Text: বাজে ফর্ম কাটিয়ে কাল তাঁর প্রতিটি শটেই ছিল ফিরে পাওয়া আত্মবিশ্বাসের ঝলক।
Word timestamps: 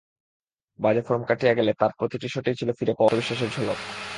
বাজে 0.79 1.01
ফর্ম 1.07 1.23
কাটিয়ে 1.25 1.53
কাল 1.57 1.69
তাঁর 1.79 1.91
প্রতিটি 1.99 2.27
শটেই 2.29 2.57
ছিল 2.59 2.69
ফিরে 2.77 2.93
পাওয়া 2.93 3.09
আত্মবিশ্বাসের 3.09 3.49
ঝলক। 3.55 3.79